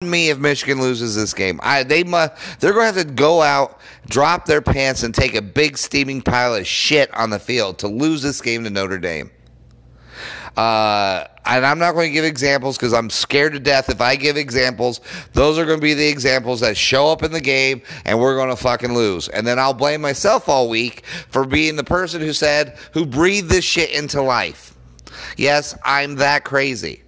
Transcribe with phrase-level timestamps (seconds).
[0.00, 1.58] me if Michigan loses this game.
[1.60, 5.34] I they must they're going to have to go out, drop their pants, and take
[5.34, 8.98] a big steaming pile of shit on the field to lose this game to Notre
[8.98, 9.28] Dame.
[10.56, 13.90] Uh, and I'm not going to give examples because I'm scared to death.
[13.90, 15.00] If I give examples,
[15.32, 18.36] those are going to be the examples that show up in the game, and we're
[18.36, 19.26] going to fucking lose.
[19.26, 23.48] And then I'll blame myself all week for being the person who said, who breathed
[23.48, 24.76] this shit into life.
[25.36, 27.02] Yes, I'm that crazy.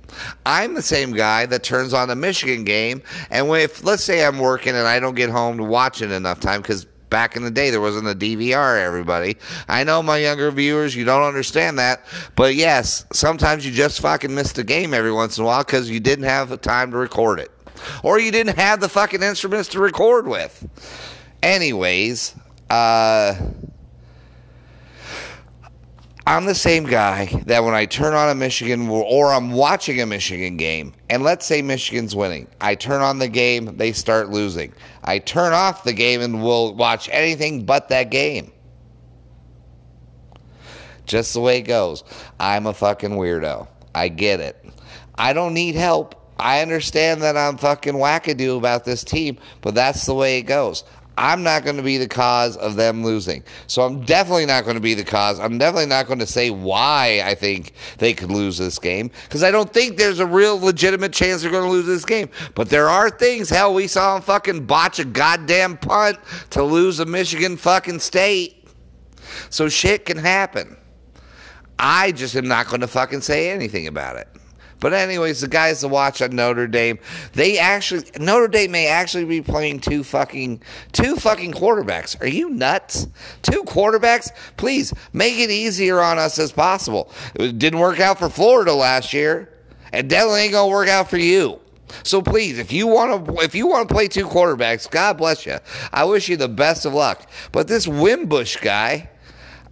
[0.46, 4.38] I'm the same guy that turns on the Michigan game, and if let's say I'm
[4.38, 7.50] working and I don't get home to watch it enough time because back in the
[7.50, 8.78] day there wasn't a DVR.
[8.80, 9.36] Everybody,
[9.68, 12.04] I know my younger viewers, you don't understand that,
[12.36, 15.90] but yes, sometimes you just fucking miss the game every once in a while because
[15.90, 17.50] you didn't have the time to record it,
[18.02, 20.66] or you didn't have the fucking instruments to record with.
[21.42, 22.34] Anyways,
[22.70, 23.34] uh
[26.26, 30.06] I'm the same guy that when I turn on a Michigan or I'm watching a
[30.06, 34.72] Michigan game, and let's say Michigan's winning, I turn on the game, they start losing.
[35.02, 38.52] I turn off the game and will watch anything but that game.
[41.06, 42.04] Just the way it goes.
[42.38, 43.66] I'm a fucking weirdo.
[43.94, 44.64] I get it.
[45.16, 46.16] I don't need help.
[46.38, 50.84] I understand that I'm fucking wackadoo about this team, but that's the way it goes.
[51.18, 53.42] I'm not going to be the cause of them losing.
[53.66, 55.38] So I'm definitely not going to be the cause.
[55.38, 59.42] I'm definitely not going to say why I think they could lose this game because
[59.42, 62.30] I don't think there's a real legitimate chance they're going to lose this game.
[62.54, 63.50] But there are things.
[63.50, 66.18] Hell, we saw them fucking botch a goddamn punt
[66.50, 68.66] to lose a Michigan fucking state.
[69.50, 70.76] So shit can happen.
[71.78, 74.28] I just am not going to fucking say anything about it.
[74.80, 76.98] But anyways, the guys to watch on Notre Dame,
[77.34, 82.20] they actually Notre Dame may actually be playing two fucking two fucking quarterbacks.
[82.20, 83.06] Are you nuts?
[83.42, 84.30] Two quarterbacks?
[84.56, 87.12] Please make it easier on us as possible.
[87.34, 89.50] It didn't work out for Florida last year,
[89.92, 91.60] and definitely ain't gonna work out for you.
[92.02, 95.44] So please, if you want to, if you want to play two quarterbacks, God bless
[95.44, 95.58] you.
[95.92, 97.28] I wish you the best of luck.
[97.52, 99.10] But this Wimbush guy,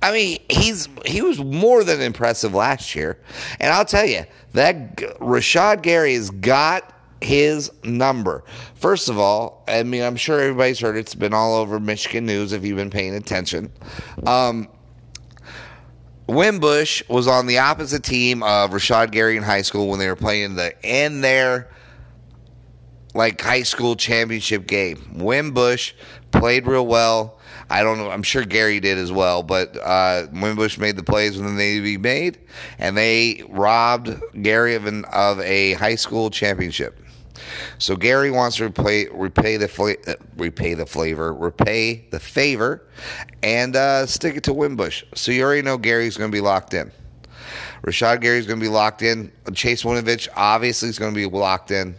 [0.00, 3.18] I mean, he's he was more than impressive last year,
[3.58, 8.44] and I'll tell you that Rashan Gary has got his number.
[8.74, 11.00] First of all, I mean, I'm sure everybody's heard it.
[11.00, 13.72] it's been all over Michigan news if you've been paying attention.
[14.24, 14.68] Um,
[16.28, 20.16] Wimbush was on the opposite team of Rashan Gary in high school when they were
[20.16, 21.70] playing the in their
[23.14, 25.16] like high school championship game.
[25.16, 25.94] Wimbush
[26.30, 27.37] played real well
[27.70, 28.10] I don't know.
[28.10, 31.80] I'm sure Gary did as well, but uh, Wimbush made the plays when they needed
[31.80, 32.38] to be made,
[32.78, 36.98] and they robbed Gary of, an, of a high school championship.
[37.78, 42.88] So Gary wants to repay, repay the fla- uh, repay the flavor, repay the favor,
[43.42, 45.04] and uh, stick it to Wimbush.
[45.14, 46.90] So you already know Gary's going to be locked in.
[47.84, 49.30] Rashan Gary's going to be locked in.
[49.54, 51.94] Chase Winovich obviously is going to be locked in.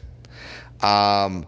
[0.82, 1.46] Um,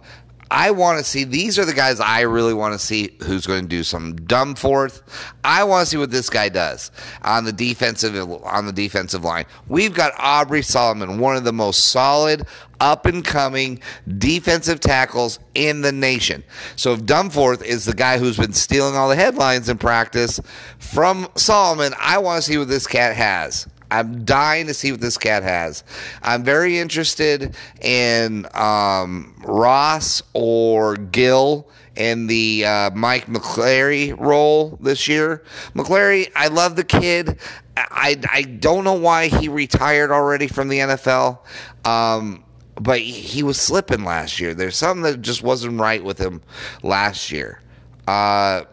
[0.51, 3.61] I want to see these are the guys I really want to see who's going
[3.61, 5.01] to do some dumb fourth.
[5.45, 6.91] I want to see what this guy does
[7.21, 8.13] on the defensive
[8.43, 9.45] on the defensive line.
[9.69, 12.45] We've got Aubrey Solomon, one of the most solid
[12.81, 13.79] up and coming
[14.17, 16.43] defensive tackles in the nation.
[16.75, 20.37] So if Dwumfour is the guy who's been stealing all the headlines in practice
[20.79, 23.67] from Solomon, I want to see what this cat has.
[23.91, 25.83] I'm dying to see what this cat has.
[26.23, 35.07] I'm very interested in um, Ross or Gil in the uh, Mike McCray role this
[35.07, 35.43] year.
[35.75, 37.37] McCleary, I love the kid.
[37.75, 41.39] I, I don't know why he retired already from the NFL.
[41.85, 42.43] Um,
[42.75, 44.53] but he was slipping last year.
[44.53, 46.41] There's something that just wasn't right with him
[46.81, 47.61] last year.
[48.07, 48.63] Uh,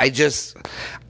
[0.00, 0.56] I just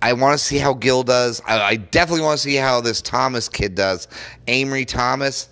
[0.03, 1.41] I want to see how Gil does.
[1.47, 4.09] I, I definitely want to see how this Thomas kid does.
[4.49, 5.49] Ambry Thomas.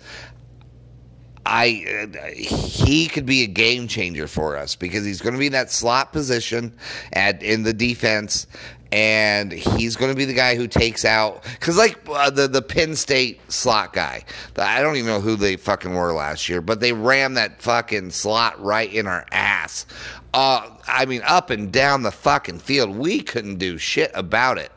[1.45, 5.53] I he could be a game changer for us because he's going to be in
[5.53, 6.75] that slot position
[7.13, 8.45] at in the defense,
[8.91, 12.61] and he's going to be the guy who takes out because like uh, the the
[12.61, 14.25] Penn State slot guy.
[14.57, 18.11] I don't even know who they fucking were last year, but they rammed that fucking
[18.11, 19.85] slot right in our ass.
[20.33, 22.95] Uh, I mean, up and down the fucking field.
[22.95, 24.71] We couldn't do shit about it.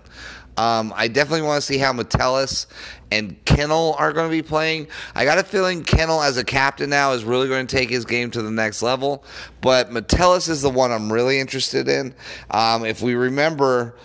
[0.56, 2.66] Um, I definitely want to see how Metellus
[3.10, 4.88] and Kinnel are going to be playing.
[5.14, 8.04] I got a feeling Kinnel, as a captain now, is really going to take his
[8.04, 9.25] game to the next level.
[9.60, 12.14] But Metellus is the one I'm really interested in.
[12.50, 13.96] Um, if we remember,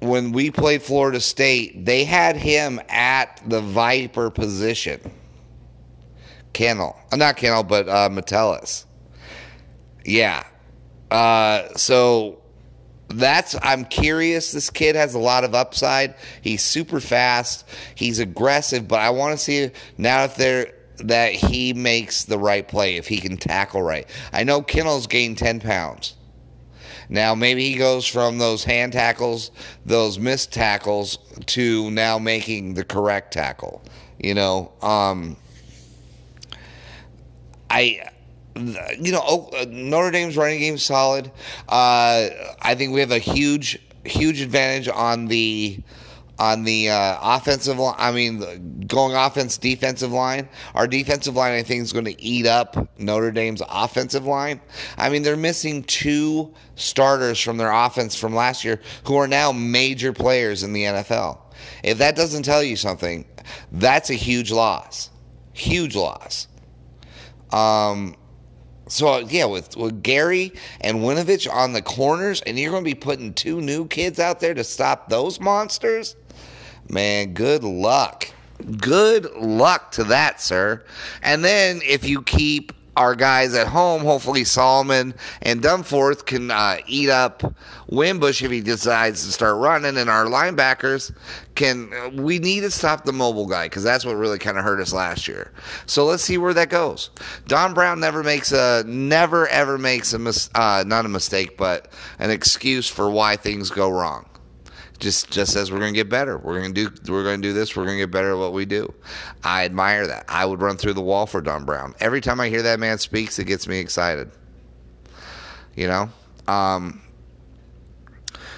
[0.00, 5.00] when we played Florida State, they had him at the Viper position.
[6.52, 6.98] Kinnel.
[7.12, 8.86] Uh, not Kinnel, but uh, Metellus.
[10.04, 10.44] Yeah.
[11.10, 12.40] Uh, so
[13.08, 14.52] that's I'm curious.
[14.52, 16.14] This kid has a lot of upside.
[16.42, 17.66] He's super fast.
[17.94, 22.66] He's aggressive, but I want to see now if they're that he makes the right
[22.66, 24.06] play if he can tackle right.
[24.32, 26.14] I know Kinnel's gained 10 pounds.
[27.08, 29.50] Now, maybe he goes from those hand tackles,
[29.86, 33.82] those missed tackles, to now making the correct tackle.
[34.18, 35.36] You know, um,
[37.70, 38.10] I
[39.00, 41.30] you know, uh, Notre Dame's running game solid.
[41.68, 42.28] Uh,
[42.60, 45.80] I think we have a huge, huge advantage on the
[46.38, 47.96] on the uh, offensive line.
[47.98, 50.48] I mean, going offense, defensive line.
[50.74, 54.60] Our defensive line, I think, is going to eat up Notre Dame's offensive line.
[54.96, 59.50] I mean, they're missing two starters from their offense from last year who are now
[59.52, 61.38] major players in the NFL.
[61.82, 63.24] If that doesn't tell you something,
[63.72, 65.10] that's a huge loss.
[65.52, 66.46] Huge loss.
[67.52, 68.14] Um,
[68.88, 72.94] so yeah, with, with Gary and Winovich on the corners, and you're going to be
[72.94, 76.16] putting two new kids out there to stop those monsters.
[76.88, 78.28] Man, good luck.
[78.78, 80.84] Good luck to that, sir.
[81.22, 86.78] And then if you keep our guys at home, hopefully Solomon and Dwumfour can uh,
[86.88, 87.54] eat up
[87.88, 91.14] Wimbush if he decides to start running, and our linebackers
[91.54, 91.92] can.
[91.92, 94.80] Uh, we need to stop the mobile guy because that's what really kind of hurt
[94.80, 95.52] us last year.
[95.86, 97.10] So let's see where that goes.
[97.46, 101.92] Don Brown never makes a, never ever makes a mis, uh, not a mistake, but
[102.18, 104.27] an excuse for why things go wrong
[104.98, 106.38] just just says we're going to get better.
[106.38, 107.76] We're going to do we're going to do this.
[107.76, 108.92] We're going to get better at what we do.
[109.44, 110.24] I admire that.
[110.28, 111.94] I would run through the wall for Don Brown.
[112.00, 114.30] Every time I hear that man speaks, it gets me excited.
[115.76, 116.10] You know?
[116.48, 117.02] Um,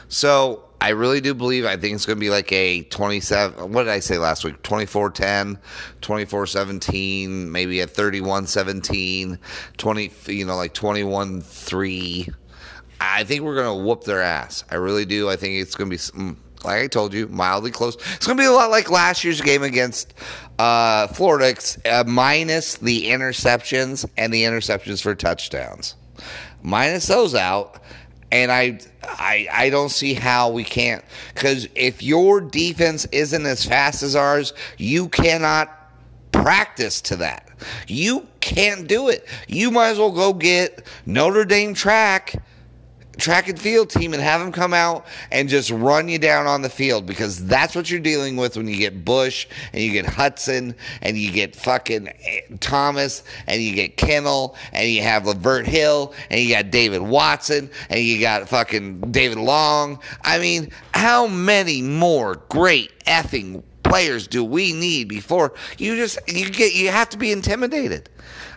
[0.09, 3.85] so I really do believe I think it's going to be like a 27 what
[3.85, 5.59] did I say last week 24-10
[6.01, 9.39] 24-17 maybe a 31-17
[9.77, 12.35] 20 you know like 21-3
[13.00, 14.64] I think we're going to whoop their ass.
[14.70, 15.29] I really do.
[15.29, 17.97] I think it's going to be, mm, like I told you, mildly close.
[18.14, 20.12] It's going to be a lot like last year's game against
[20.58, 25.94] uh, Florida, uh, minus the interceptions and the interceptions for touchdowns.
[26.62, 27.82] Minus those out.
[28.32, 31.05] And I, I, I don't see how we can't.
[31.35, 35.75] Because if your defense isn't as fast as ours, you cannot
[36.31, 37.49] practice to that.
[37.88, 39.26] You can't do it.
[39.49, 42.41] You might as well go get Notre Dame track
[43.21, 46.63] track and field team and have them come out and just run you down on
[46.63, 50.07] the field because that's what you're dealing with when you get Bush and you get
[50.07, 55.67] Hudson and you get fucking eh, Thomas and you get Kinnel and you have Lavert
[55.67, 60.01] Hill and you got David Watson and you got fucking David Long.
[60.23, 66.49] I mean, how many more great effing players do we need before you just you
[66.49, 68.09] get you have to be intimidated.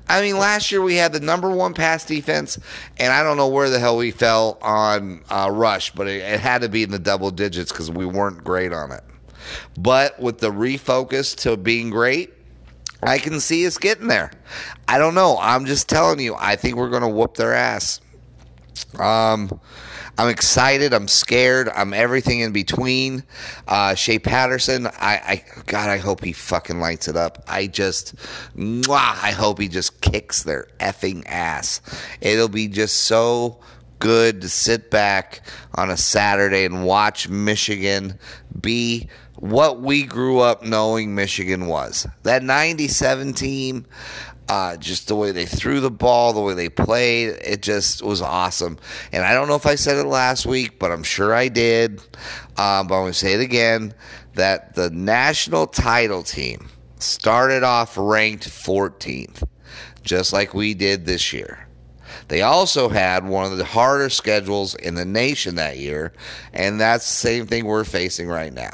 [0.07, 2.59] I mean, last year we had the number one pass defense,
[2.97, 6.39] and I don't know where the hell we fell on uh, rush, but it, it
[6.39, 9.03] had to be in the double digits because we weren't great on it.
[9.77, 12.33] But with the refocus to being great,
[13.01, 14.31] I can see us getting there.
[14.87, 15.37] I don't know.
[15.39, 16.35] I'm just telling you.
[16.37, 18.01] I think we're going to whoop their ass.
[18.99, 19.59] Um,
[20.17, 20.93] I'm excited.
[20.93, 21.69] I'm scared.
[21.69, 23.23] I'm everything in between.
[23.67, 27.43] Uh, Shea Patterson, I, I, God, I hope he fucking lights it up.
[27.47, 28.15] I just,
[28.55, 31.81] mwah, I hope he just kicks their effing ass.
[32.21, 33.59] It'll be just so
[33.99, 35.41] good to sit back
[35.75, 38.19] on a Saturday and watch Michigan
[38.59, 39.07] be
[39.37, 42.07] what we grew up knowing Michigan was.
[42.23, 43.85] That 97 team,
[44.49, 48.21] uh, just the way they threw the ball, the way they played, it just was
[48.21, 48.77] awesome.
[49.11, 51.99] And I don't know if I said it last week, but I'm sure I did.
[52.57, 53.93] Um, but I'm going to say it again
[54.35, 56.69] that the national title team
[56.99, 59.43] started off ranked 14th,
[60.01, 61.67] just like we did this year.
[62.27, 66.13] They also had one of the harder schedules in the nation that year,
[66.53, 68.71] and that's the same thing we're facing right now.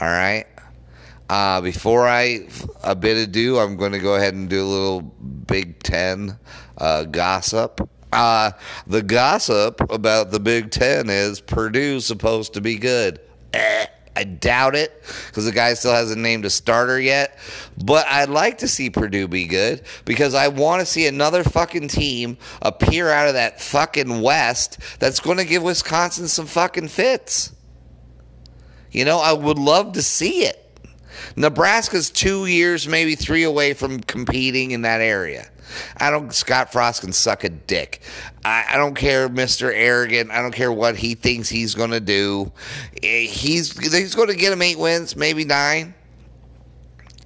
[0.00, 0.46] All right.
[1.28, 2.48] Uh, before I
[2.82, 6.38] a bit ado, I'm going to go ahead and do a little Big Ten
[6.78, 7.88] uh, gossip.
[8.12, 8.52] Uh,
[8.86, 13.20] the gossip about the Big Ten is Purdue's supposed to be good.
[13.52, 17.38] Eh, I doubt it because the guy still hasn't named a starter yet.
[17.84, 21.88] But I'd like to see Purdue be good because I want to see another fucking
[21.88, 27.52] team appear out of that fucking West that's going to give Wisconsin some fucking fits.
[28.90, 30.67] You know, I would love to see it.
[31.36, 35.48] Nebraska's two years, maybe three away from competing in that area.
[35.98, 36.32] I don't.
[36.32, 38.00] Scott Frost can suck a dick.
[38.44, 40.30] I, I don't care, Mister Arrogant.
[40.30, 42.50] I don't care what he thinks he's going to do.
[43.02, 45.94] Eh, he's he's going to get him eight wins, maybe nine.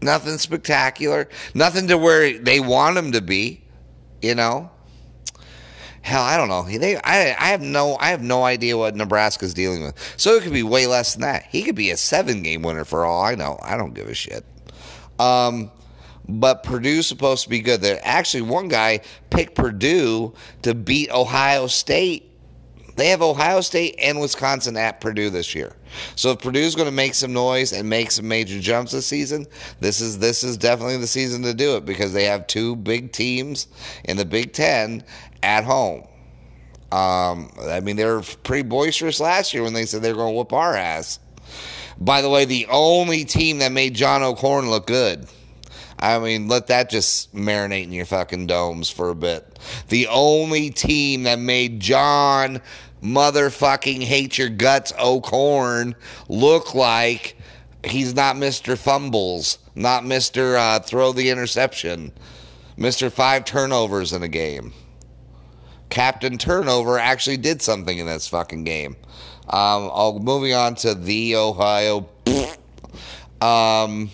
[0.00, 1.28] Nothing spectacular.
[1.54, 3.62] Nothing to where they want him to be.
[4.20, 4.70] You know
[6.02, 6.62] hell, I don't know.
[6.64, 10.14] They, I, I have no, I have no idea what Nebraska's dealing with.
[10.16, 11.44] So it could be way less than that.
[11.44, 13.58] He could be a seven game winner for all I know.
[13.62, 14.44] I don't give a shit.
[15.18, 15.70] Um,
[16.28, 17.80] but Purdue's supposed to be good.
[17.80, 22.31] There actually one guy picked Purdue to beat Ohio State.
[22.96, 25.74] They have Ohio State and Wisconsin at Purdue this year.
[26.14, 29.46] So if Purdue's going to make some noise and make some major jumps this season,
[29.80, 33.12] this is this is definitely the season to do it because they have two big
[33.12, 33.68] teams
[34.04, 35.02] in the Big Ten
[35.42, 36.06] at home.
[36.92, 40.34] Um, I mean, they were pretty boisterous last year when they said they were going
[40.34, 41.18] to whoop our ass.
[41.98, 45.26] By the way, the only team that made John O'Korn look good.
[46.02, 49.60] I mean, let that just marinate in your fucking domes for a bit.
[49.88, 52.60] The only team that made John
[53.04, 55.94] motherfucking hate your guts O'Korn
[56.28, 57.36] look like
[57.84, 58.76] he's not Mr.
[58.76, 60.56] Fumbles, not Mr.
[60.56, 62.10] Uh, throw the interception,
[62.76, 63.10] Mr.
[63.10, 64.72] Five turnovers in a game.
[65.88, 68.96] Captain Turnover actually did something in this fucking game.
[69.44, 72.08] Um, I'll moving on to the Ohio.
[73.40, 74.10] um,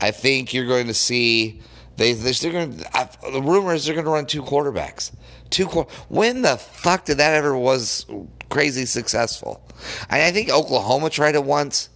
[0.00, 1.60] I think you're going to see
[1.96, 2.78] they they're going.
[2.78, 5.12] To, the rumor is they're going to run two quarterbacks.
[5.50, 5.66] Two
[6.08, 8.06] when the fuck did that ever was
[8.48, 9.62] crazy successful?
[10.08, 11.88] I, I think Oklahoma tried it once.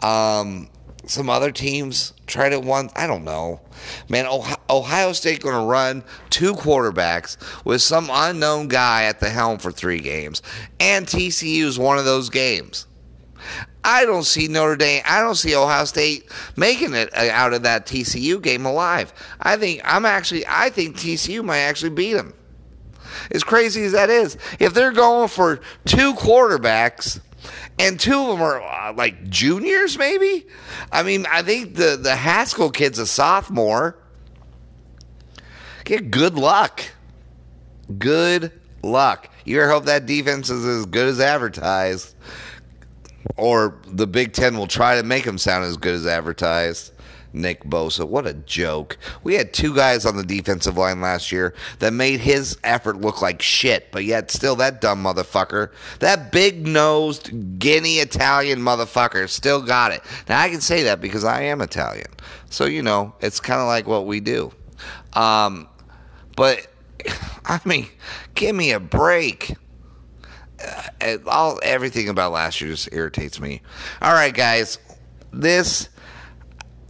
[0.00, 0.68] Um,
[1.06, 2.92] some other teams tried it once.
[2.94, 3.62] I don't know.
[4.10, 4.26] Man,
[4.68, 9.72] Ohio State going to run two quarterbacks with some unknown guy at the helm for
[9.72, 10.42] three games.
[10.78, 12.86] And TCU is one of those games.
[13.88, 15.02] I don't see Notre Dame.
[15.06, 19.14] I don't see Ohio State making it uh, out of that TCU game alive.
[19.40, 20.44] I think I'm actually.
[20.46, 22.34] I think TCU might actually beat them.
[23.30, 27.18] As crazy as that is, if they're going for two quarterbacks
[27.78, 30.46] and two of them are uh, like juniors, maybe.
[30.92, 33.98] I mean, I think the the Haskell kid's a sophomore.
[35.84, 36.84] Get good luck.
[37.96, 38.52] Good
[38.82, 39.30] luck.
[39.46, 42.14] You hope that defense is as good as advertised,
[43.36, 46.92] or the Big Ten will try to make them sound as good as advertised.
[47.32, 48.06] Nick Bosa.
[48.06, 48.98] What a joke.
[49.22, 53.22] We had two guys on the defensive line last year that made his effort look
[53.22, 55.70] like shit, but yet still that dumb motherfucker,
[56.00, 60.02] that big nosed Guinea Italian motherfucker still got it.
[60.28, 62.08] Now I can say that because I am Italian.
[62.50, 64.52] So, you know, it's kind of like what we do.
[65.12, 65.68] Um,
[66.36, 66.66] but,
[67.44, 67.88] I mean,
[68.34, 69.54] give me a break.
[70.60, 73.62] Uh, all everything about last year just irritates me.
[74.02, 74.78] All right, guys,
[75.32, 75.88] this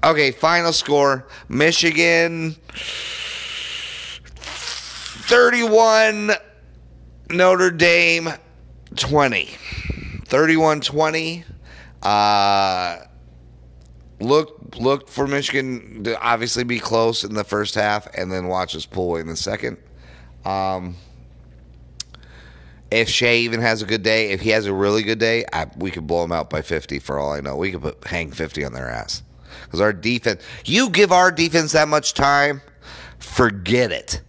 [0.05, 2.55] Okay, final score Michigan
[4.37, 6.31] 31,
[7.31, 8.31] Notre Dame
[8.95, 9.49] 20.
[10.27, 11.45] 31 20.
[12.01, 12.99] Uh,
[14.21, 18.77] look, look for Michigan to obviously be close in the first half and then watch
[18.77, 19.79] us pull away in the second.
[20.45, 20.95] Um,
[22.91, 25.67] if Shea even has a good day, if he has a really good day, I,
[25.77, 27.57] we could blow him out by 50 for all I know.
[27.57, 29.23] We could put hang 50 on their ass.
[29.65, 32.63] Because our defense, you give our defense that much time,
[33.19, 34.23] forget it.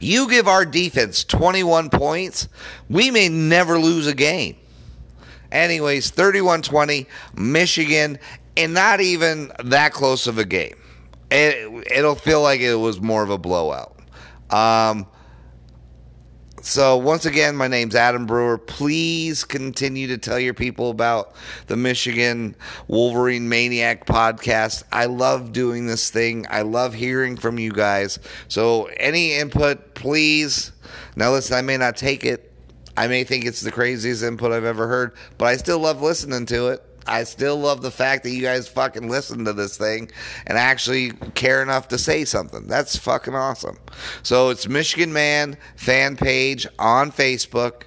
[0.00, 2.48] You give our defense 21 points,
[2.88, 4.56] we may never lose a game.
[5.52, 7.06] Anyways, 31 20,
[7.36, 8.18] Michigan,
[8.56, 10.76] and not even that close of a game.
[11.30, 13.96] It, it'll feel like it was more of a blowout.
[14.50, 15.06] Um,
[16.66, 18.58] so, once again, my name's Adam Brewer.
[18.58, 21.36] Please continue to tell your people about
[21.68, 22.56] the Michigan
[22.88, 24.82] Wolverine Maniac podcast.
[24.90, 28.18] I love doing this thing, I love hearing from you guys.
[28.48, 30.72] So, any input, please.
[31.14, 32.52] Now, listen, I may not take it.
[32.96, 36.46] I may think it's the craziest input I've ever heard, but I still love listening
[36.46, 36.82] to it.
[37.06, 40.10] I still love the fact that you guys fucking listen to this thing
[40.46, 42.66] and actually care enough to say something.
[42.66, 43.78] That's fucking awesome.
[44.22, 47.82] So it's Michigan Man fan page on Facebook.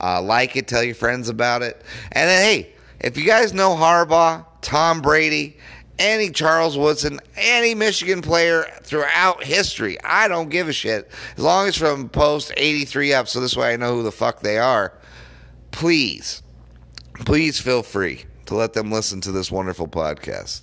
[0.00, 1.82] Uh, like it, tell your friends about it.
[2.12, 5.56] And then, hey, if you guys know Harbaugh, Tom Brady,
[5.98, 11.10] any Charles Woodson, any Michigan player throughout history, I don't give a shit.
[11.36, 14.40] As long as from post 83 up, so this way I know who the fuck
[14.40, 14.92] they are.
[15.70, 16.42] Please,
[17.24, 20.62] please feel free to let them listen to this wonderful podcast.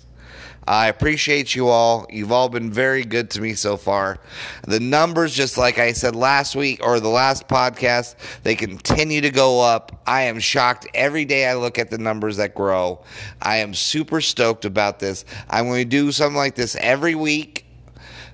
[0.66, 2.06] I appreciate you all.
[2.08, 4.18] You've all been very good to me so far.
[4.62, 9.30] The numbers, just like I said last week or the last podcast, they continue to
[9.30, 10.00] go up.
[10.06, 13.02] I am shocked every day I look at the numbers that grow.
[13.40, 15.24] I am super stoked about this.
[15.50, 17.61] I'm going to do something like this every week.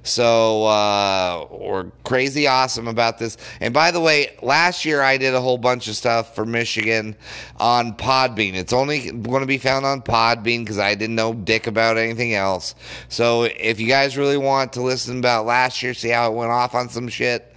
[0.02, 3.37] So uh, we're crazy awesome about this.
[3.61, 7.17] And by the way, last year I did a whole bunch of stuff for Michigan
[7.59, 8.55] on Podbean.
[8.55, 12.35] It's only going to be found on Podbean because I didn't know dick about anything
[12.35, 12.75] else.
[13.09, 16.50] So if you guys really want to listen about last year, see how it went
[16.50, 17.55] off on some shit,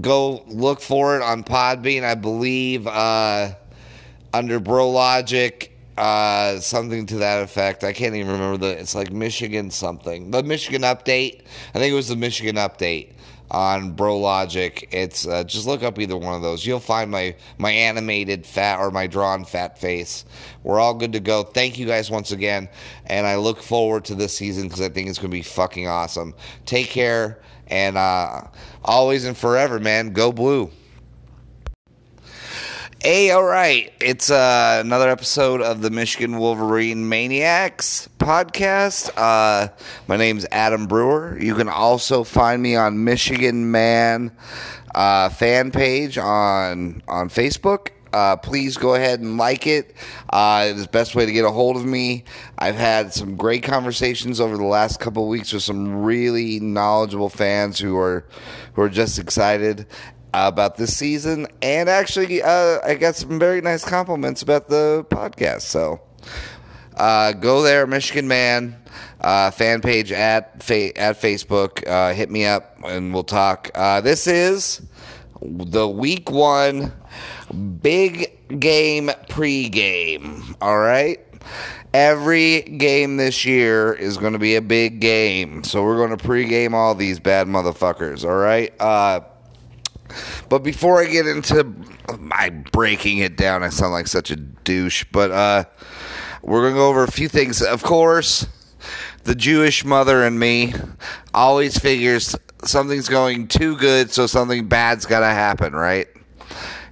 [0.00, 2.04] go look for it on Podbean.
[2.04, 3.52] I believe uh,
[4.32, 7.84] under Bro Logic uh, something to that effect.
[7.84, 8.78] I can't even remember the.
[8.78, 10.30] It's like Michigan something.
[10.30, 11.42] The Michigan update.
[11.74, 13.12] I think it was the Michigan update
[13.50, 14.88] on Bro Logic.
[14.92, 16.64] It's uh, just look up either one of those.
[16.64, 20.24] You'll find my my animated fat or my drawn fat face.
[20.62, 21.42] We're all good to go.
[21.42, 22.68] Thank you guys once again,
[23.06, 25.88] and I look forward to this season because I think it's going to be fucking
[25.88, 26.34] awesome.
[26.66, 28.42] Take care, and uh,
[28.84, 30.12] always and forever, man.
[30.12, 30.70] Go blue.
[33.02, 33.90] Hey, all right.
[33.98, 39.10] It's uh, another episode of the Michigan Wolverine Maniacs podcast.
[39.16, 39.72] Uh,
[40.06, 41.38] my name's Adam Brewer.
[41.40, 44.32] You can also find me on Michigan Man
[44.94, 47.88] uh, fan page on on Facebook.
[48.12, 49.94] Uh, please go ahead and like it.
[50.28, 52.24] Uh, it's the best way to get a hold of me.
[52.58, 57.78] I've had some great conversations over the last couple weeks with some really knowledgeable fans
[57.78, 58.26] who are
[58.74, 59.86] who are just excited
[60.34, 65.62] about this season, and actually, uh, I got some very nice compliments about the podcast.
[65.62, 66.00] So,
[66.96, 68.76] uh, go there, Michigan Man
[69.20, 71.86] uh, fan page at fa- at Facebook.
[71.86, 73.70] Uh, hit me up, and we'll talk.
[73.74, 74.82] Uh, this is
[75.42, 76.92] the week one
[77.80, 80.54] big game pregame.
[80.60, 81.18] All right.
[81.92, 86.24] Every game this year is going to be a big game, so we're going to
[86.24, 88.24] pregame all these bad motherfuckers.
[88.24, 88.72] All right.
[90.50, 91.64] But before I get into
[92.18, 95.04] my breaking it down, I sound like such a douche.
[95.12, 95.64] But uh,
[96.42, 97.62] we're going to go over a few things.
[97.62, 98.48] Of course,
[99.24, 100.74] the Jewish mother and me
[101.32, 106.08] always figures something's going too good, so something bad's got to happen, right?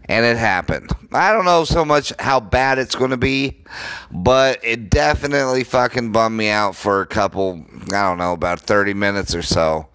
[0.05, 0.91] And it happened.
[1.13, 3.65] I don't know so much how bad it's going to be,
[4.11, 8.95] but it definitely fucking bummed me out for a couple, I don't know, about 30
[8.95, 9.89] minutes or so.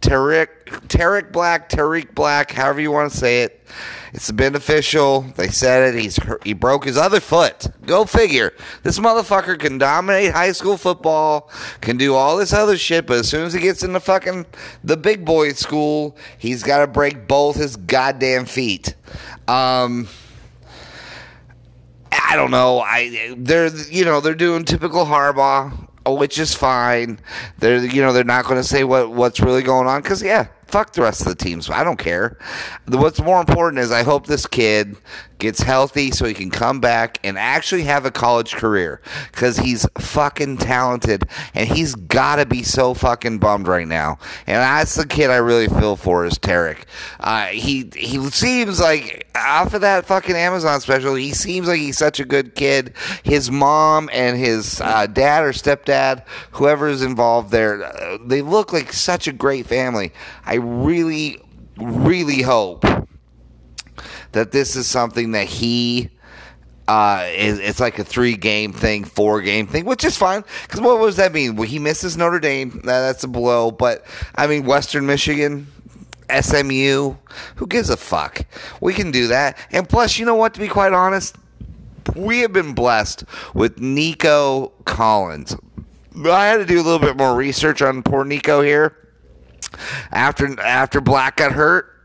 [0.00, 3.66] Tarik, Tarik Black, Tarik Black, however you want to say it.
[4.12, 5.22] It's beneficial.
[5.36, 6.00] They said it.
[6.00, 7.66] He's he broke his other foot.
[7.84, 8.54] Go figure.
[8.82, 11.50] This motherfucker can dominate high school football,
[11.80, 14.46] can do all this other shit, but as soon as he gets into fucking
[14.82, 18.94] the big boy school, he's got to break both his goddamn feet.
[19.46, 20.08] Um,
[22.10, 22.80] I don't know.
[22.80, 27.18] I they're you know they're doing typical Harbaugh which is fine.
[27.58, 30.48] They're you know they're not going to say what what's really going on because yeah,
[30.68, 31.68] fuck the rest of the teams.
[31.70, 32.38] I don't care.
[32.86, 34.96] What's more important is I hope this kid
[35.38, 39.00] gets healthy so he can come back and actually have a college career
[39.30, 44.18] because he's fucking talented and he's got to be so fucking bummed right now.
[44.46, 46.86] And that's the kid I really feel for is Tarik.
[47.20, 51.98] Uh, he he seems like off of that fucking Amazon special, he seems like he's
[51.98, 52.94] such a good kid.
[53.22, 58.72] His mom and his uh, dad or stepdad, whoever is involved there, uh, they look
[58.72, 60.12] like such a great family.
[60.44, 61.40] I really,
[61.76, 62.84] really hope
[64.32, 66.10] that this is something that he
[66.88, 70.42] uh, it's like a three game thing, four game thing, which is fine.
[70.62, 71.54] Because what does that mean?
[71.54, 72.80] Well, he misses Notre Dame.
[72.82, 73.70] That's a blow.
[73.70, 75.66] But I mean, Western Michigan,
[76.40, 77.14] SMU,
[77.56, 78.40] who gives a fuck?
[78.80, 79.58] We can do that.
[79.70, 80.54] And plus, you know what?
[80.54, 81.36] To be quite honest,
[82.16, 85.56] we have been blessed with Nico Collins.
[86.24, 88.96] I had to do a little bit more research on poor Nico here
[90.10, 91.98] after after Black got hurt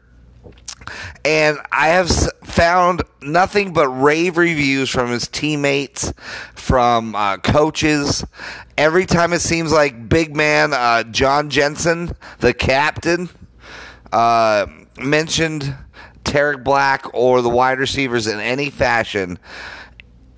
[1.25, 2.09] and I have
[2.43, 6.13] found nothing but rave reviews from his teammates,
[6.55, 8.25] from uh, coaches.
[8.77, 13.29] Every time it seems like big man uh, John Jensen, the captain,
[14.11, 15.75] uh, mentioned
[16.23, 19.39] Tarik Black or the wide receivers in any fashion.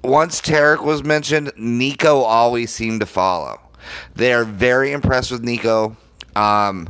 [0.04, 3.60] Once Tarik was mentioned, Nico always seemed to follow.
[4.16, 5.98] They are very impressed with Nico.
[6.36, 6.90] Um,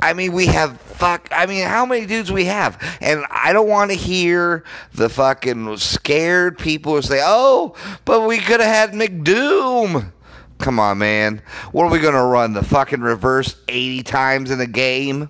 [0.00, 1.28] I mean, we have fuck.
[1.32, 2.78] I mean, how many dudes we have?
[3.00, 8.60] And I don't want to hear the fucking scared people say, "Oh, but we could
[8.60, 10.12] have had McDoom."
[10.58, 11.42] Come on, man.
[11.72, 12.52] What are we gonna run?
[12.52, 15.28] The fucking reverse eighty times in a game?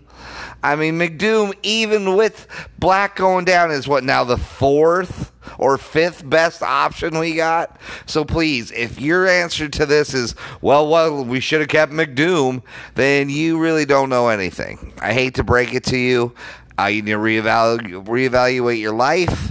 [0.63, 2.47] I mean, McDoom, even with
[2.79, 7.77] Black going down, is what now the fourth or fifth best option we got.
[8.07, 12.63] So please, if your answer to this is, well, well, we should have kept McDoom,
[12.95, 14.93] then you really don't know anything.
[15.01, 16.35] I hate to break it to you.
[16.79, 19.51] Uh, you need to reevaluate, reevaluate your life.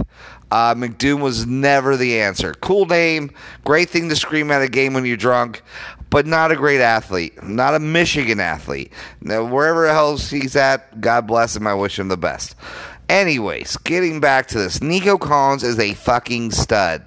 [0.50, 2.52] Uh, McDoom was never the answer.
[2.60, 3.30] Cool name,
[3.64, 5.62] great thing to scream at a game when you're drunk,
[6.12, 8.92] but not a great athlete, not a Michigan athlete.
[9.22, 11.66] Now, wherever else he's at, God bless him.
[11.66, 12.54] I wish him the best.
[13.08, 17.06] Anyways, getting back to this, Nico Collins is a fucking stud.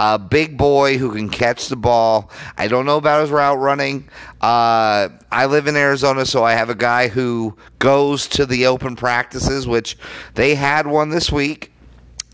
[0.00, 2.32] A big boy who can catch the ball.
[2.58, 4.08] I don't know about his route running.
[4.40, 8.96] Uh, I live in Arizona, so I have a guy who goes to the open
[8.96, 9.96] practices, which
[10.34, 11.70] they had one this week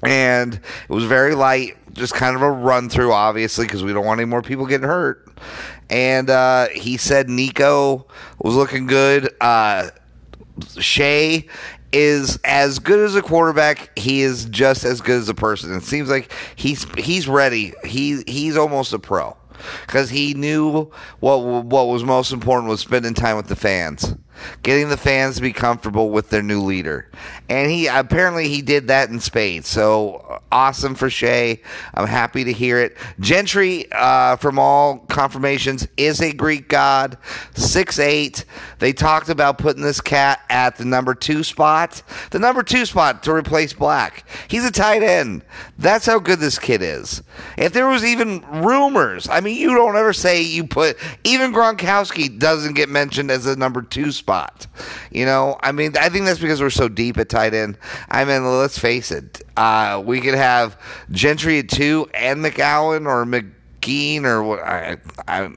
[0.02, 4.05] and it was very light, just kind of a run through, obviously, because we don't
[4.05, 5.26] want any more people getting hurt.
[5.88, 8.07] And uh, he said Nico
[8.40, 9.35] was looking good.
[9.40, 9.90] Uh,
[10.79, 11.46] Shea
[11.92, 13.96] is as good as a quarterback.
[13.99, 15.72] He is just as good as a person.
[15.75, 17.72] It seems like he's he's ready.
[17.85, 19.37] He he's almost a pro
[19.87, 24.14] because he knew what what was most important was spending time with the fans
[24.62, 27.11] getting the fans to be comfortable with their new leader.
[27.49, 29.68] And he apparently he did that in spades.
[29.68, 31.61] So awesome for Shea.
[31.94, 32.96] I'm happy to hear it.
[33.20, 37.18] Gentry, uh, from all confirmations, is a Greek god.
[37.55, 38.44] Six eight.
[38.79, 42.03] They talked about putting this cat at the number two spot.
[42.31, 44.29] The number two spot to replace Black.
[44.49, 45.44] He's a tight end.
[45.79, 47.22] That's how good this kid is.
[47.57, 52.38] If there was even rumors, I mean, you don't ever say you put even Gronkowski
[52.38, 54.67] doesn't get mentioned as a number two spot spot.
[55.12, 57.79] You know, I mean, I think that's because we're so deep at tight end.
[58.11, 60.77] I mean, let's face it, uh, we could have
[61.12, 64.59] Gentry at two and McGowan or McGeen or what.
[64.61, 64.97] I,
[65.29, 65.49] I,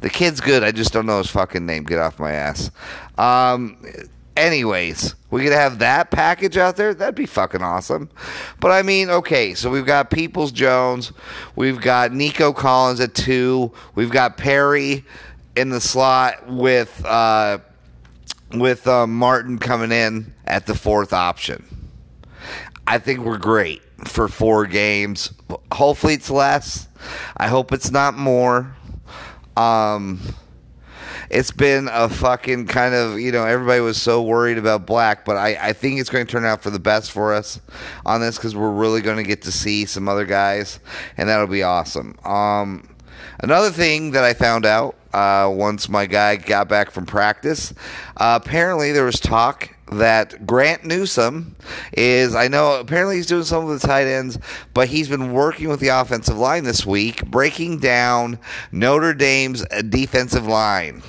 [0.00, 0.64] the kid's good.
[0.64, 1.84] I just don't know his fucking name.
[1.84, 2.70] Get off my ass.
[3.18, 3.76] Um,
[4.38, 6.94] anyways, we could have that package out there.
[6.94, 8.08] That'd be fucking awesome.
[8.58, 11.12] But I mean, okay, so we've got Peoples Jones,
[11.56, 15.04] we've got Nico Collins at two, we've got Perry
[15.56, 17.58] in the slot with uh,
[18.58, 21.64] with uh, Martin coming in at the fourth option.
[22.86, 25.32] I think we're great for four games.
[25.72, 26.88] Hopefully, it's less.
[27.36, 28.76] I hope it's not more.
[29.56, 30.20] Um,
[31.30, 35.36] it's been a fucking kind of you know everybody was so worried about black but
[35.36, 37.60] i, I think it's going to turn out for the best for us
[38.04, 40.80] on this because we're really going to get to see some other guys
[41.16, 42.94] and that'll be awesome um,
[43.40, 47.72] Another thing that I found out uh, once my guy got back from practice,
[48.16, 51.54] uh, apparently there was talk that Grant Newsome
[51.92, 54.38] is, I know apparently he's doing some of the tight ends,
[54.72, 58.38] but he's been working with the offensive line this week, breaking down
[58.72, 61.02] Notre Dame's defensive line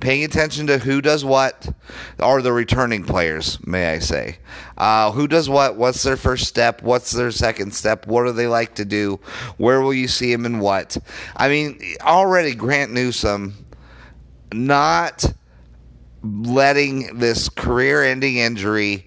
[0.00, 1.68] paying attention to who does what,
[2.20, 4.38] are the returning players, may I say.
[4.76, 5.76] Uh, who does what?
[5.76, 6.82] What's their first step?
[6.82, 8.06] What's their second step?
[8.06, 9.20] What do they like to do?
[9.56, 10.96] Where will you see them and what?
[11.36, 13.54] I mean, already Grant Newsome
[14.52, 15.24] not
[16.22, 19.06] letting this career ending injury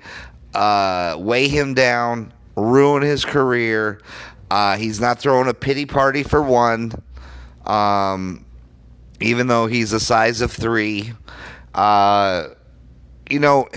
[0.53, 4.01] uh, weigh him down, ruin his career.
[4.49, 6.91] Uh, he's not throwing a pity party for one.
[7.65, 8.45] Um,
[9.21, 11.13] even though he's a size of three.
[11.73, 12.49] Uh,
[13.29, 13.67] you know,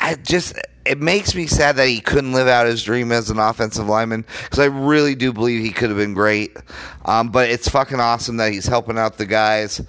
[0.00, 3.38] I just it makes me sad that he couldn't live out his dream as an
[3.38, 6.56] offensive lineman because I really do believe he could have been great.
[7.04, 9.80] Um, but it's fucking awesome that he's helping out the guys.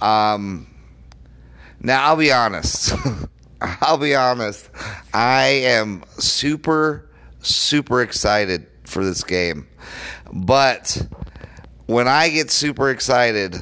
[0.00, 0.66] Um,
[1.80, 2.92] now I'll be honest.
[3.60, 4.70] I'll be honest.
[5.12, 9.68] I am super, super excited for this game.
[10.32, 11.06] But
[11.86, 13.56] when I get super excited,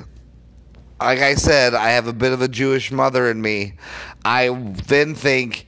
[1.00, 3.74] like I said, I have a bit of a Jewish mother in me.
[4.24, 4.48] I
[4.86, 5.66] then think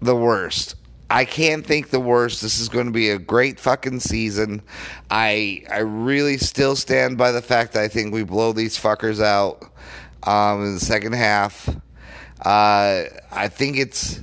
[0.00, 0.76] the worst.
[1.10, 2.40] I can't think the worst.
[2.40, 4.62] This is going to be a great fucking season.
[5.10, 9.22] I I really still stand by the fact that I think we blow these fuckers
[9.22, 9.62] out
[10.22, 11.68] um, in the second half.
[12.40, 14.22] Uh, I think it's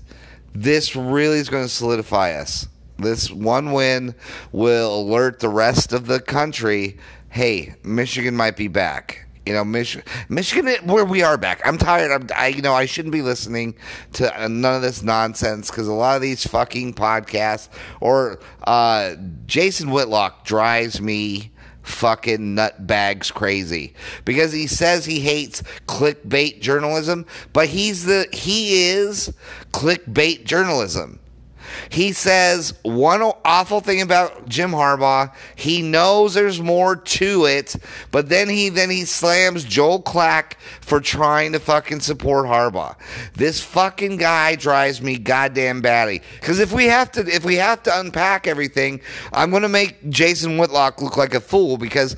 [0.56, 2.68] this really is going to solidify us.
[2.98, 4.16] This one win
[4.52, 6.98] will alert the rest of the country.
[7.30, 9.29] Hey, Michigan might be back.
[9.50, 9.98] You know, Mich-
[10.30, 11.60] Michigan, where we are back.
[11.66, 12.12] I'm tired.
[12.12, 13.74] I'm, I, you know, I shouldn't be listening
[14.14, 17.68] to none of this nonsense because a lot of these fucking podcasts
[18.00, 19.16] or uh,
[19.48, 27.70] Jason Whitlock drives me fucking nutbags crazy because he says he hates clickbait journalism, but
[27.70, 29.34] he's the he is
[29.72, 31.20] clickbait journalism.
[31.90, 35.34] He says one awful thing about Jim Harbaugh.
[35.56, 37.76] He knows there's more to it,
[38.12, 42.96] but then he then he slams Joel Klatt for trying to fucking support Harbaugh.
[43.36, 46.22] This fucking guy drives me goddamn batty.
[46.40, 49.02] Because if we have to if we have to unpack everything,
[49.34, 52.16] I'm gonna make Jason Whitlock look like a fool because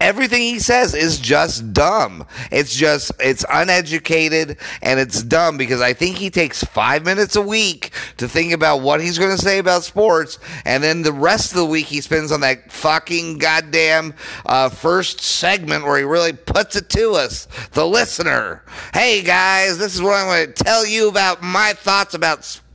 [0.00, 2.26] everything he says is just dumb.
[2.50, 7.42] It's just it's uneducated and it's dumb because I think he takes 5 minutes a
[7.42, 11.52] week to think about what he's going to say about sports and then the rest
[11.52, 16.32] of the week he spends on that fucking goddamn uh, first segment where he really
[16.32, 18.62] puts it to us, the listener.
[18.92, 22.65] Hey guys, this is what I'm going to tell you about my thoughts about sports.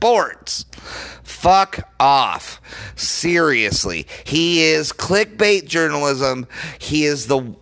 [1.22, 2.60] Fuck off.
[2.96, 4.06] Seriously.
[4.24, 6.48] He is clickbait journalism.
[6.78, 7.54] He is the.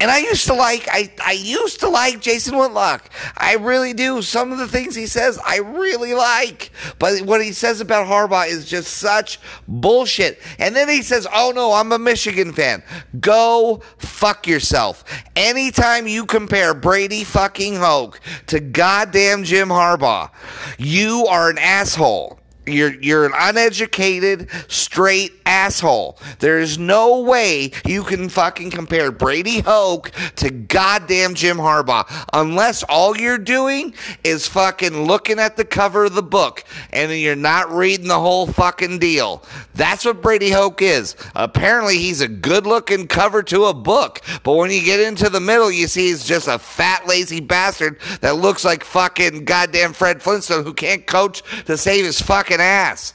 [0.00, 3.10] And I used to like I, I used to like Jason Whitlock.
[3.36, 4.22] I really do.
[4.22, 6.72] Some of the things he says I really like.
[6.98, 10.40] But what he says about Harbaugh is just such bullshit.
[10.58, 12.82] And then he says, "Oh no, I'm a Michigan fan."
[13.20, 15.04] Go fuck yourself.
[15.36, 20.30] Anytime you compare Brady fucking Hoke to goddamn Jim Harbaugh,
[20.76, 22.40] you are an asshole.
[22.66, 26.18] You're you're an uneducated, straight asshole.
[26.38, 33.16] There's no way you can fucking compare Brady Hoke to goddamn Jim Harbaugh unless all
[33.16, 38.08] you're doing is fucking looking at the cover of the book and you're not reading
[38.08, 39.42] the whole fucking deal.
[39.74, 41.16] That's what Brady Hoke is.
[41.34, 45.70] Apparently he's a good-looking cover to a book, but when you get into the middle,
[45.70, 50.64] you see he's just a fat lazy bastard that looks like fucking goddamn Fred Flintstone
[50.64, 53.14] who can't coach to save his fucking ass.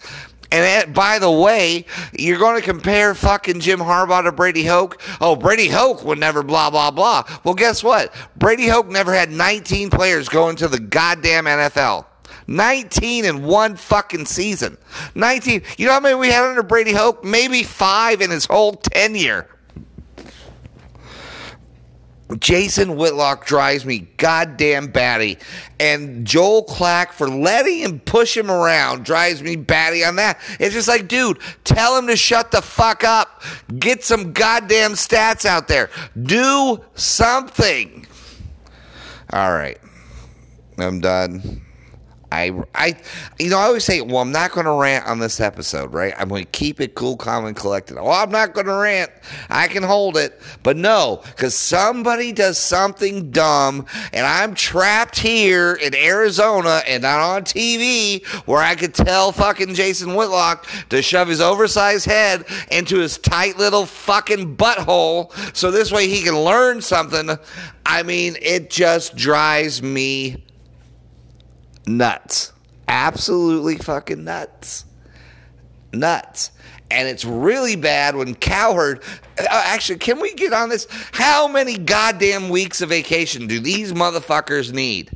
[0.52, 1.86] And that, by the way,
[2.18, 5.00] you're going to compare fucking Jim Harbaugh to Brady Hoke.
[5.22, 7.24] Oh, Brady Hoke would never blah, blah, blah.
[7.44, 8.14] Well, guess what?
[8.36, 12.06] Brady Hoke never had 19 players go into the goddamn NFL.
[12.48, 14.76] 19 in one fucking season.
[15.14, 15.62] 19.
[15.78, 17.24] You know how many we had under Brady Hoke?
[17.24, 19.48] Maybe five in his whole tenure.
[22.38, 25.38] Jason Whitlock drives me goddamn batty.
[25.80, 30.40] And Joel Klatt for letting him push him around drives me batty on that.
[30.60, 33.42] It's just like, dude, tell him to shut the fuck up.
[33.80, 35.90] Get some goddamn stats out there.
[36.22, 38.06] Do something.
[39.32, 39.80] All right.
[40.78, 41.62] I'm done.
[42.32, 42.96] I, I,
[43.40, 46.14] you know, I always say, well, I'm not going to rant on this episode, right?
[46.18, 47.96] I'm going to keep it cool, calm, and collected.
[47.96, 49.10] Well, I'm not going to rant.
[49.50, 50.40] I can hold it.
[50.62, 57.20] But no, because somebody does something dumb, and I'm trapped here in Arizona and not
[57.20, 63.00] on TV where I could tell fucking Jason Whitlock to shove his oversized head into
[63.00, 67.30] his tight little fucking butthole so this way he can learn something.
[67.86, 70.44] I mean, it just drives me
[71.98, 72.54] nuts.
[72.88, 74.86] Absolutely fucking nuts.
[75.92, 76.52] Nuts.
[76.92, 79.04] And it's really bad when Cowherd.
[79.38, 80.88] Uh, actually, can we get on this?
[81.12, 85.12] How many goddamn weeks of vacation do these motherfuckers need?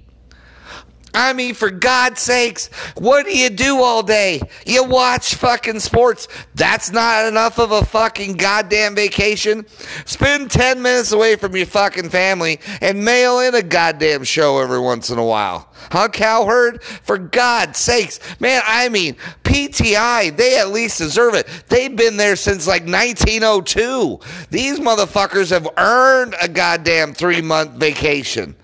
[1.14, 4.42] I mean, for God's sakes, what do you do all day?
[4.66, 6.28] You watch fucking sports.
[6.56, 9.66] That's not enough of a fucking goddamn vacation.
[10.06, 14.80] Spend 10 minutes away from your fucking family and mail in a goddamn show every
[14.80, 15.70] once in a while.
[15.92, 16.84] Huh, Cowherd?
[16.84, 18.20] For God's sakes.
[18.40, 21.48] Man, I mean, PTI, they at least deserve it.
[21.70, 24.20] They've been there since like 1902.
[24.50, 28.56] These motherfuckers have earned a goddamn three month vacation.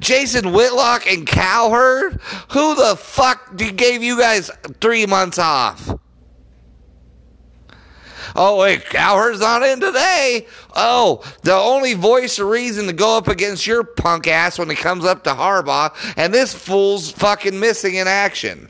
[0.00, 1.97] Jason Whitlock and Cowherd?
[2.50, 5.92] Who the fuck gave you guys three months off?
[8.36, 10.46] Oh, wait, Cowherd's not in today.
[10.76, 14.76] Oh, the only voice of reason to go up against your punk ass when it
[14.76, 18.68] comes up to Harbaugh, and this fool's fucking missing in action.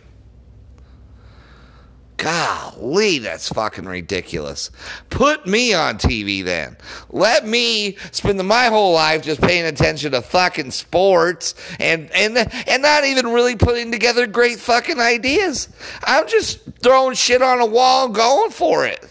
[2.18, 4.72] Golly, that's fucking ridiculous.
[5.08, 6.76] Put me on TV then.
[7.10, 12.82] Let me spend my whole life just paying attention to fucking sports and and and
[12.82, 15.68] not even really putting together great fucking ideas.
[16.02, 19.08] I'm just throwing shit on a wall and going for it.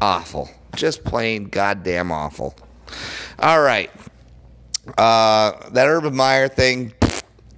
[0.00, 0.48] Awful.
[0.76, 2.54] Just plain goddamn awful.
[3.40, 3.90] All right.
[4.96, 6.92] Uh, that Urban Meyer thing,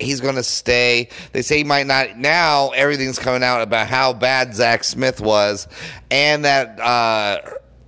[0.01, 1.09] he's going to stay.
[1.33, 2.17] They say he might not.
[2.19, 5.69] Now everything's coming out about how bad Zach Smith was,
[6.11, 7.41] and that uh,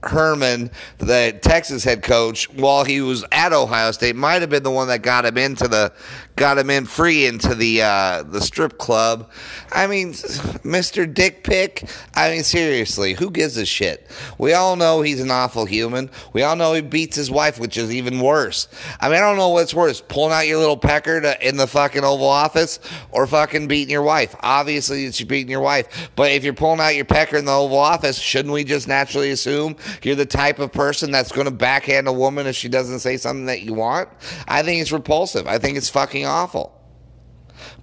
[0.03, 4.70] Herman, the Texas head coach, while he was at Ohio State, might have been the
[4.70, 5.92] one that got him into the
[6.37, 9.31] got him in free into the uh, the strip club.
[9.71, 11.12] I mean, Mr.
[11.12, 11.88] Dick Pick.
[12.14, 14.07] I mean, seriously, who gives a shit?
[14.38, 16.11] We all know he's an awful human.
[16.33, 18.68] We all know he beats his wife, which is even worse.
[19.01, 21.66] I mean, I don't know what's worse: pulling out your little pecker to, in the
[21.66, 24.35] fucking Oval Office, or fucking beating your wife.
[24.40, 26.11] Obviously, it's you beating your wife.
[26.16, 29.31] But if you're pulling out your pecker in the Oval Office, shouldn't we just naturally
[29.31, 33.01] assume you're the type of person that's going to backhand a woman if she doesn't
[33.01, 34.09] say something that you want?
[34.49, 35.47] I think it's repulsive.
[35.47, 36.79] I think it's fucking fucking awful.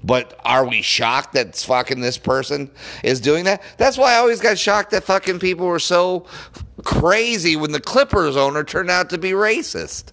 [0.03, 2.69] But are we shocked that fucking this person
[3.03, 3.61] is doing that?
[3.77, 6.25] That's why I always got shocked that fucking people were so
[6.83, 10.11] crazy when the Clippers owner turned out to be racist.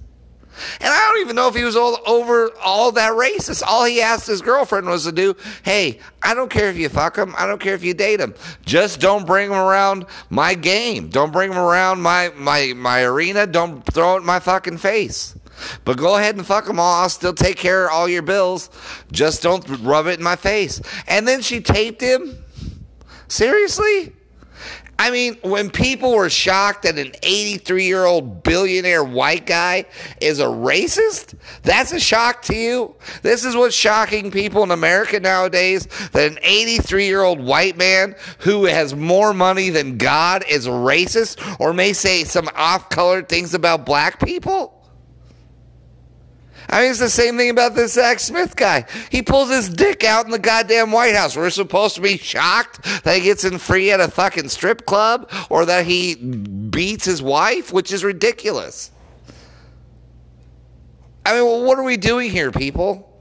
[0.81, 3.62] And I don't even know if he was all over all that racist.
[3.67, 7.17] All he asked his girlfriend was to do, hey, I don't care if you fuck
[7.17, 7.35] him.
[7.37, 8.35] I don't care if you date him.
[8.65, 11.09] Just don't bring him around my game.
[11.09, 13.47] Don't bring him around my, my, my arena.
[13.47, 15.36] Don't throw it in my fucking face.
[15.85, 17.03] But go ahead and fuck them all.
[17.03, 18.71] I'll still take care of all your bills.
[19.12, 20.81] Just don't rub it in my face.
[21.07, 22.45] And then she taped him.
[23.29, 24.12] Seriously?
[24.99, 29.85] I mean, when people were shocked that an 83 year old billionaire white guy
[30.23, 32.95] is a racist, that's a shock to you.
[33.21, 38.16] This is what's shocking people in America nowadays that an 83 year old white man
[38.38, 43.53] who has more money than God is racist or may say some off colored things
[43.53, 44.76] about black people.
[46.68, 48.87] I mean, it's the same thing about this Zach Smith guy.
[49.11, 51.37] He pulls his dick out in the goddamn White House.
[51.37, 55.31] We're supposed to be shocked that he gets in free at a fucking strip club
[55.48, 58.90] or that he beats his wife, which is ridiculous.
[61.24, 63.20] I mean, well, what are we doing here, people?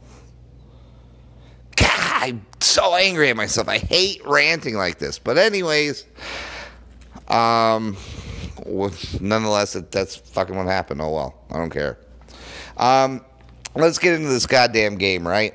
[1.75, 3.67] God, I'm so angry at myself.
[3.67, 5.17] I hate ranting like this.
[5.17, 6.05] But, anyways,
[7.27, 7.97] um,
[9.19, 11.01] nonetheless, that's fucking what happened.
[11.01, 11.97] Oh well, I don't care.
[12.77, 13.21] Um,
[13.75, 15.53] let's get into this goddamn game, right?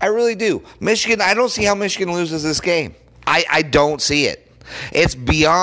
[0.00, 0.62] I really do.
[0.80, 2.94] Michigan, I don't see how Michigan loses this game.
[3.26, 4.46] I, I don't see it.
[4.92, 5.60] It's beyond